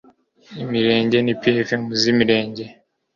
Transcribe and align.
imirenge 0.63 1.17
na 1.21 1.33
pfm 1.41 1.83
z 2.01 2.03
imirenge 2.11 2.65